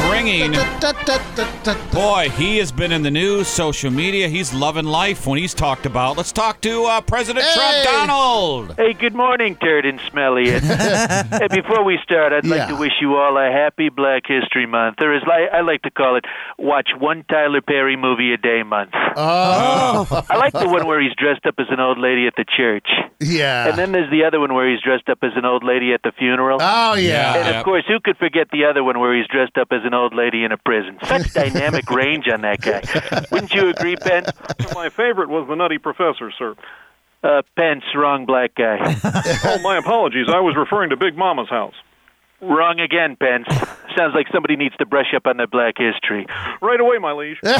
[0.00, 0.09] true
[0.40, 1.90] ringing.
[1.92, 4.28] Boy, he has been in the news, social media.
[4.28, 6.16] He's loving life when he's talked about.
[6.16, 7.54] Let's talk to uh, President Hey.
[7.54, 7.84] Trump.
[8.08, 8.74] Donald.
[8.76, 10.50] Hey, good morning, Turd and Smelly.
[10.60, 12.66] hey, before we start, I'd like Yeah.
[12.68, 15.90] to wish you all a happy Black History Month, or as li- I like to
[15.90, 16.24] call it,
[16.58, 18.90] watch one Tyler Perry movie a day month.
[19.16, 22.44] Oh, I like the one where he's dressed up as an old lady at the
[22.56, 22.86] church.
[23.20, 23.68] yeah.
[23.68, 26.02] And then there's the other one where he's dressed up as an old lady at
[26.02, 26.58] the funeral.
[26.60, 27.34] oh, yeah.
[27.36, 27.54] and Yep.
[27.56, 30.14] of course, who could forget the other one where he's dressed up as an old
[30.14, 30.98] lady in a prison?
[31.04, 32.82] Such dynamic range on that guy.
[33.30, 34.24] Wouldn't you agree, Ben?
[34.74, 36.54] My favorite was the Nutty Professor, sir.
[37.22, 38.96] Uh, Pence, wrong black guy.
[39.44, 40.26] Oh, my apologies.
[40.28, 41.74] I was referring to Big Mama's house.
[42.40, 43.46] wrong again, Pence.
[43.96, 46.26] Sounds like somebody needs to brush up on their black history.
[46.62, 47.36] Right away, my liege.
[47.42, 47.58] Oh.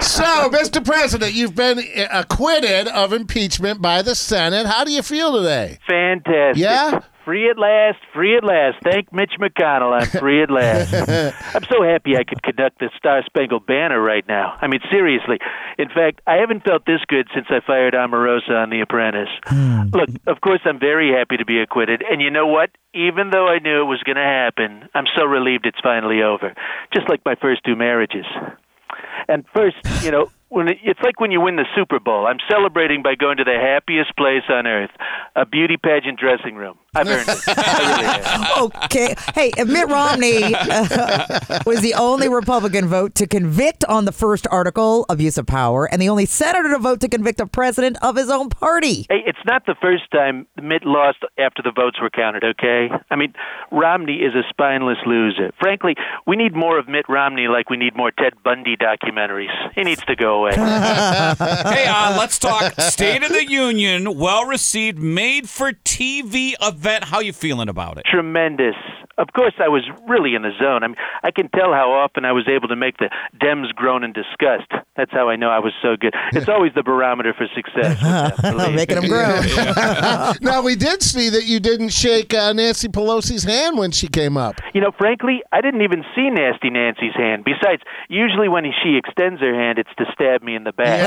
[0.00, 0.84] So, Mr.
[0.84, 1.80] President, you've been
[2.10, 4.66] acquitted of impeachment by the Senate.
[4.66, 5.78] How do you feel today?
[5.86, 6.62] Fantastic.
[6.62, 7.00] Yeah?
[7.24, 8.76] Free at last, free at last.
[8.82, 9.98] Thank Mitch McConnell.
[9.98, 10.92] I'm free at last.
[11.54, 14.58] I'm so happy I could conduct the Star Spangled Banner right now.
[14.60, 15.38] I mean, seriously.
[15.78, 19.30] In fact, I haven't felt this good since I fired Omarosa on The Apprentice.
[19.44, 19.88] Hmm.
[19.92, 22.02] Look, of course, I'm very happy to be acquitted.
[22.08, 22.70] And you know what?
[22.92, 26.54] Even though I knew it was going to happen, I'm so relieved it's finally over.
[26.92, 28.26] Just like my first two marriages.
[29.28, 32.26] And first, you know, when it, it's like when you win the Super Bowl.
[32.26, 34.90] I'm celebrating by going to the happiest place on earth,
[35.34, 36.78] a beauty pageant dressing room.
[36.94, 37.38] I've earned it.
[37.48, 38.74] I really have.
[38.84, 39.14] Okay.
[39.34, 45.04] Hey, Mitt Romney uh, was the only Republican vote to convict on the first article,
[45.08, 48.30] abuse of power, and the only senator to vote to convict a president of his
[48.30, 49.06] own party.
[49.08, 52.88] Hey, it's not the first time Mitt lost after the votes were counted, okay?
[53.10, 53.34] I mean,
[53.72, 55.50] Romney is a spineless loser.
[55.60, 55.94] Frankly,
[56.26, 59.50] we need more of Mitt Romney like we need more Ted Bundy documentaries.
[59.74, 60.52] He needs to go away.
[61.74, 64.18] Hey, uh, let's talk State of the Union.
[64.18, 66.83] Well received, made for TV event.
[67.02, 68.04] How you feeling about it?
[68.10, 68.74] Tremendous.
[69.18, 70.82] Of course, I was really in the zone.
[70.82, 73.10] I mean, I can tell how often I was able to make the
[73.40, 74.70] Dems groan in disgust.
[74.96, 76.14] That's how I know I was so good.
[76.32, 77.94] It's always the barometer for success.
[77.94, 78.76] with them, believe me.
[78.76, 79.40] Making him grow.
[80.40, 84.36] now, we did see that you didn't shake uh, Nancy Pelosi's hand when she came
[84.36, 84.56] up.
[84.72, 87.44] You know, frankly, I didn't even see Nasty Nancy's hand.
[87.44, 91.00] Besides, usually when she extends her hand, it's to stab me in the back.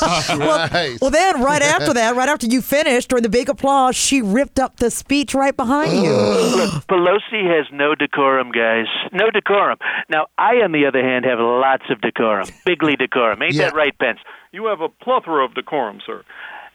[0.00, 0.98] Yes, right.
[1.00, 4.58] Well, then, right after that, right after you finished, during the big applause, she ripped
[4.58, 6.12] up the speech right behind you.
[6.12, 8.86] Look, Pelosi has no decorum, guys.
[9.12, 9.78] No decorum.
[10.08, 12.46] Now, I, on the other hand, have lots of decorum.
[12.66, 13.42] Bigly decorum.
[13.42, 13.66] Ain't Yeah.
[13.70, 14.18] that right, Pence?
[14.52, 16.22] You have a plethora of decorum, sir.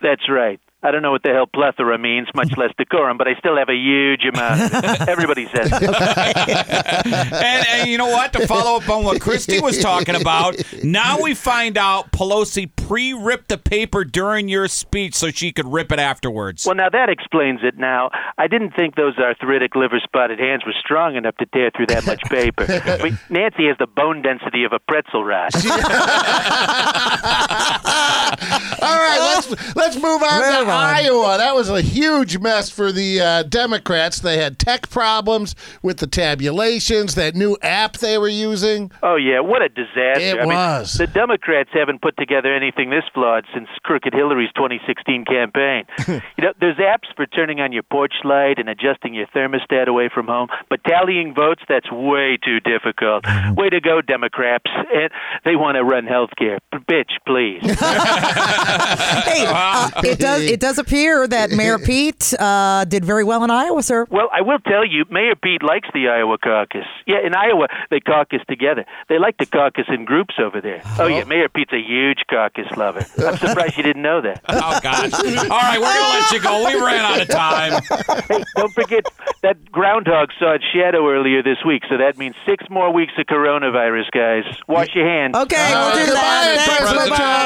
[0.00, 0.60] That's right.
[0.80, 3.68] I don't know what the hell plethora means, much less decorum, but I still have
[3.68, 4.72] a huge amount.
[5.08, 5.92] Everybody says and,
[7.68, 8.32] and you know what?
[8.34, 10.54] To follow up on what Christy was talking about,
[10.84, 15.90] now we find out Pelosi pre-ripped the paper during your speech so she could rip
[15.90, 16.64] it afterwards.
[16.64, 17.76] Well, now that explains it.
[17.76, 22.06] Now, I didn't think those arthritic, liver-spotted hands were strong enough to tear through that
[22.06, 22.66] much paper.
[22.68, 25.50] I mean, Nancy has the bone density of a pretzel rod.
[29.48, 30.94] All right, let's let's move on Move to on.
[30.94, 31.38] Iowa.
[31.38, 34.20] That was a huge mess for the uh, Democrats.
[34.20, 38.90] They had tech problems with the tabulations, that new app they were using.
[39.02, 40.20] Oh yeah, what a disaster!
[40.20, 40.94] It I mean, was.
[40.94, 45.84] the Democrats haven't put together anything this flawed since Crooked Hillary's 2016 campaign.
[46.08, 50.10] you know, there's apps for turning on your porch light and adjusting your thermostat away
[50.12, 53.24] from home, but tallying votes—that's way too difficult.
[53.56, 54.70] Way to go, Democrats!
[54.92, 55.10] And
[55.44, 57.62] they want to run healthcare, bitch, please.
[59.28, 63.50] Hey, uh, it does it does appear that Mayor Pete uh, did very well in
[63.50, 64.06] Iowa, sir.
[64.10, 66.86] Well, I will tell you, Mayor Pete likes the Iowa caucus.
[67.06, 68.84] Yeah, in Iowa, they caucus together.
[69.08, 70.82] They like to caucus in groups over there.
[70.98, 73.04] Oh, yeah, Mayor Pete's a huge caucus lover.
[73.18, 74.42] I'm surprised you didn't know that.
[74.48, 75.12] oh gosh!
[75.14, 76.64] All right, we're gonna let you go.
[76.66, 77.82] We ran out of time.
[78.28, 79.04] Hey, don't forget
[79.42, 83.26] that groundhog saw its shadow earlier this week, so that means six more weeks of
[83.26, 84.44] coronavirus, guys.
[84.66, 85.36] Wash your hands.
[85.36, 86.64] Okay, we'll do goodbye, that.
[86.66, 87.16] Thanks, bye-bye.
[87.16, 87.38] Trump.